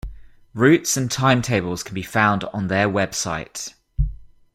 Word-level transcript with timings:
Routes 0.55 0.97
and 0.97 1.11
timetables 1.11 1.83
can 1.83 1.93
be 1.93 2.01
found 2.01 2.43
on 2.45 2.69
their 2.69 2.89
website. 2.89 3.75